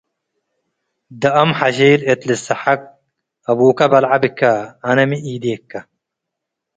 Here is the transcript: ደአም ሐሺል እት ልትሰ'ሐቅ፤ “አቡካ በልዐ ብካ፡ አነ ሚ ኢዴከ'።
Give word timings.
ደአም 1.21 1.51
ሐሺል 1.59 2.01
እት 2.11 2.21
ልትሰ'ሐቅ፤ 2.27 2.81
“አቡካ 3.51 3.79
በልዐ 3.91 4.13
ብካ፡ 4.23 4.39
አነ 4.89 4.97
ሚ 5.09 5.11
ኢዴከ'። 5.31 5.71